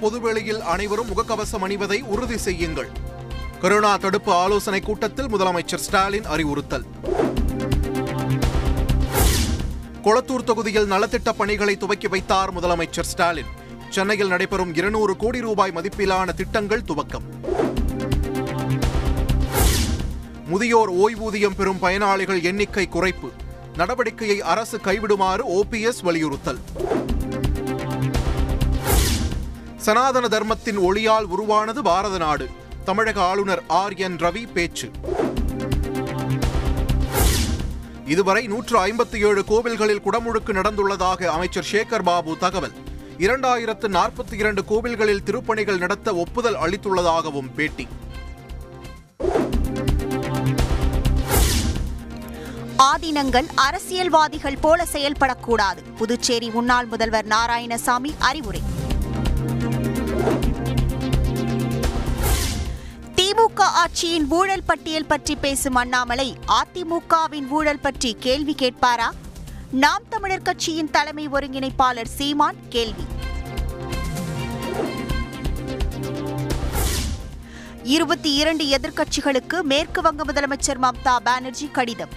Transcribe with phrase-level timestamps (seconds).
[0.00, 2.88] பொதுவெளியில் அனைவரும் முகக்கவசம் அணிவதை உறுதி செய்யுங்கள்.
[3.60, 6.84] கொரோனா தடுப்பு ஆலோசனை கூட்டத்தில் முதலமைச்சர் ஸ்டாலின் அறிவுறுத்தல்.
[10.04, 13.52] கொளத்தூர் தொகுதியில் நலத்திட்ட பணிகளை துவக்கி வைத்தார் முதலமைச்சர் ஸ்டாலின்.
[13.90, 17.26] சென்னையில் நடைபெறும் இருநூறு கோடி ரூபாய் மதிப்பிலான திட்டங்கள் துவக்கம்.
[20.46, 23.30] முதியோர் ஓய்வூதியம் பெறும் பயனாளிகள் எண்ணிக்கை குறைப்பு.
[23.76, 26.58] நடவடிக்கையை அரசு கைவிடுமாறு ஓபிஎஸ் வலியுறுத்தல்.
[29.84, 32.48] சனாதன தர்மத்தின் ஒளியால் உருவானது பாரத நாடு.
[32.84, 33.94] தமிழக ஆளுநர் ஆர்.
[33.94, 34.16] என்.
[34.16, 34.90] ரவி பேச்சு.
[38.06, 42.72] இதுவரை நூற்று ஐம்பத்தி ஏழு கோவில்களில் குடமுழுக்கு நடந்துள்ளதாக அமைச்சர் சேகர் பாபு தகவல்.
[43.18, 47.88] இரண்டாயிரத்து நாற்பத்தி இரண்டு கோவில்களில் திருப்பணிகள் நடத்த ஒப்புதல் அளித்துள்ளதாகவும் பேட்டி.
[52.78, 55.78] ஆதீனங்கள் அரசியல்வாதிகள் போல செயல்படக்கூடாது.
[55.98, 58.82] புதுச்சேரி முன்னாள் முதல்வர் நாராயணசாமி அறிவுரை.
[63.54, 69.08] திமுக ஆட்சியின் ஊழல் பட்டியல் பற்றி பேசும் அண்ணாமலை அதிமுகவின் ஊழல் பற்றி கேள்வி கேட்பாரா?
[69.70, 73.04] நாம் தமிழர் கட்சியின் தலைமை ஒருங்கிணைப்பாளர் சீமான் கேள்வி.
[77.82, 82.10] இருபத்தி இரண்டு எதிர்க்கட்சிகளுக்கு மேற்கு வங்க முதலமைச்சர் மம்தா பானர்ஜி கடிதம்.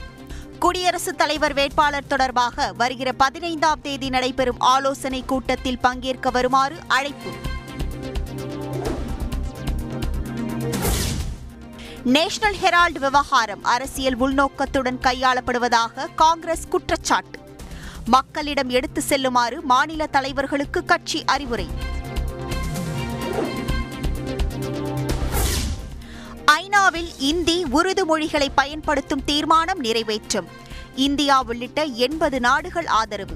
[0.60, 7.30] குடியரசுத் தலைவர் வேட்பாளர் தொடர்பாக வருகிற பதினைந்தாம் தேதி நடைபெறும் ஆலோசனை கூட்டத்தில் பங்கேற்க வருமாறு அழைப்பு.
[12.16, 17.40] நேஷனல் ஹெரால்டு விவகாரம் அரசியல் உள்நோக்கத்துடன் கையாளப்படுவதாக காங்கிரஸ் குற்றச்சாட்டு.
[18.06, 21.68] மக்களிடம் எடுத்து செல்லுமாறு மாநில தலைவர்களுக்கு கட்சி அறிவுரை.
[26.46, 30.48] ஐநாவில் இந்தி உருது மொழிகளை பயன்படுத்தும் தீர்மானம் நிறைவேற்றம்.
[30.96, 33.36] இந்தியா உள்ளிட்ட எண்பது நாடுகள் ஆதரவு.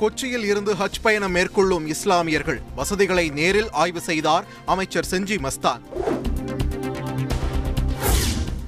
[0.00, 5.82] கொச்சியில் இருந்து ஹஜ் பயணம் மேற்கொள்ளும் இஸ்லாமியர்கள் வசதிகளை நேரில் ஆய்வு செய்தார் அமைச்சர் செஞ்சி மஸ்தான்.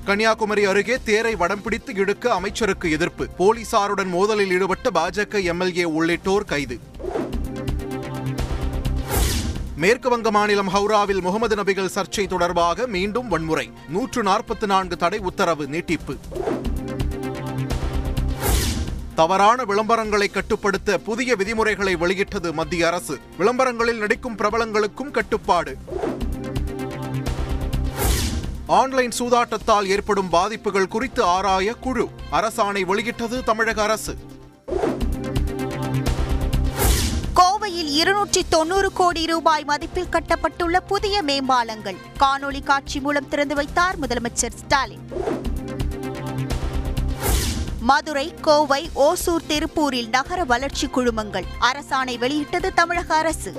[0.04, 3.26] கன்னியாகுமரி அருகே தேரை வடம் பிடித்து இழுக்க அமைச்சருக்கு எதிர்ப்பு.
[3.38, 6.78] போலீசாருடன் மோதலில் ஈடுபட்ட பாஜக எம்எல்ஏ உள்ளிட்டோர் கைது.
[9.76, 13.70] மேற்கு வங்க மாநிலம் ஹவுராவில் முகமது நபிகள் சர்ச்சை தொடர்பாக மீண்டும் வன்முறை.
[13.88, 16.16] நூற்று நாற்பத்தி நான்கு தடை உத்தரவு நீட்டிப்பு.
[19.20, 23.18] தவறான விளம்பரங்களை கட்டுப்படுத்த புதிய விதிமுறைகளை வெளியிட்டது மத்திய அரசு.
[23.38, 25.76] விளம்பரங்களில் நடிக்கும் பிரபலங்களுக்கும் கட்டுப்பாடு.
[28.66, 32.08] ஆன்லைன் சூதாட்டத்தால் ஏற்படும் பாதிப்புகள் குறித்து ஆராய குழு.
[32.32, 34.16] அரசாணை வெளியிட்டது தமிழக அரசு.
[37.34, 41.96] கோவையில் இருநூற்றி தொண்ணூறு கோடி ரூபாய் மதிப்பில் கட்டப்பட்டுள்ள புதிய மேம்பாலங்கள்.
[42.20, 45.08] காணொலி காட்சி மூலம் திறந்து வைத்தார் முதலமைச்சர் ஸ்டாலின்.
[47.90, 51.44] மதுரை கோவை ஓசூர் திருப்பூரில் நகர வளர்ச்சி குழுமங்கள்.
[51.60, 53.52] அரசாணை வெளியிட்டது தமிழக அரசு.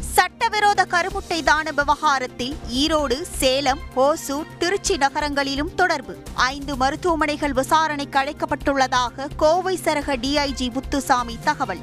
[0.00, 6.16] சட்டவிரோத கருமுட்டை தான விவகாரத்தில் ஈரோடு சேலம் ஓசூர் திருச்சி நகரங்களிலும் தொடர்பு.
[6.34, 11.82] ஐந்து மருத்துவமனைகள் விசாரணைக்கு அழைக்கப்பட்டுள்ளதாக கோவை சரக டிஐஜி முத்துசாமி தகவல்.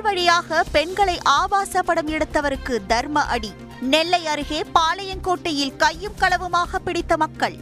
[0.00, 3.52] வழியாக பெண்களை ஆபாச படம் எடுத்தவருக்கு தர்ம அடி.
[3.80, 7.56] நெல்லை அருகே பாளையங்கோட்டையில் கையும் களவுமாக பிடித்த மக்கள்.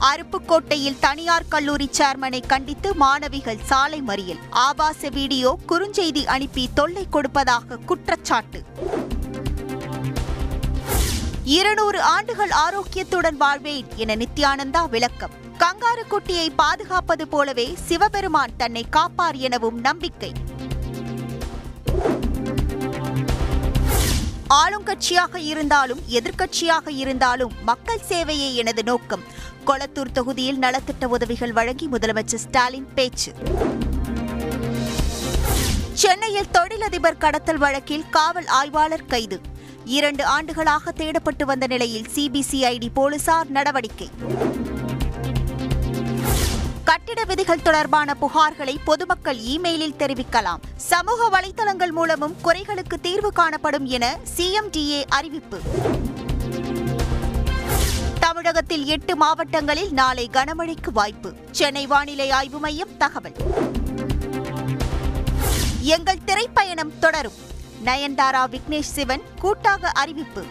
[0.00, 4.38] அருப்புக்கோட்டையில் தனியார் கல்லூரி சேர்மனை கண்டித்து மாணவிகள் சாலை மறியல்.
[4.50, 8.62] ஆபாச வீடியோ குறுஞ்செய்தி அனுப்பி தொல்லை கொடுப்பதாக குற்றச்சாட்டு.
[11.48, 15.30] இருநூறு ஆண்டுகள் ஆரோக்கியத்துடன் வாழ்வேன் என நித்யானந்தா விளக்கம்.
[15.58, 20.32] கங்காரு குட்டியை பாதுகாப்பது போலவே சிவபெருமான் தன்னை காப்பார் எனவும் நம்பிக்கை.
[24.48, 29.24] ஆளுங்கட்சியாக இருந்தாலும் எதிர்க்கட்சியாக இருந்தாலும் மக்கள் சேவையே எனது நோக்கம்.
[29.66, 33.32] கொளத்தூர் தொகுதியில் நலத்திட்ட உதவிகள் வழங்கி முதலமைச்சர் ஸ்டாலின் பேச்சு.
[35.92, 39.40] சென்னையில் தொழிலதிபர் கடத்தல் வழக்கில் காவல் ஆய்வாளர் கைது.
[39.88, 44.10] இரண்டு ஆண்டுகளாக தேடப்பட்டு வந்த நிலையில் சிபிசிஐடி போலீசார் நடவடிக்கை.
[46.84, 50.58] கட்டிட விதிகள் தொடர்பான புகார்களை பொதுமக்கள் இமெயிலில் தெரிவிக்கலாம்.
[50.76, 55.60] சமூக வலைதளங்கள் மூலமும் குறைகளுக்கு தீர்வு காணப்படும் என சிஎம்டிஏ அறிவிப்பு.
[58.20, 61.34] தமிழகத்தில் எட்டு மாவட்டங்களில் நாளை கனமழைக்கு வாய்ப்பு.
[61.50, 63.36] சென்னை வானிலை ஆய்வு மையம் தகவல்.
[65.80, 67.46] எங்கள் திரைப்பயணம் தொடரும்.
[67.84, 70.42] நயன்தாரா விக்னேஷ் சிவன் கூட்டாக அறிவிப்பு.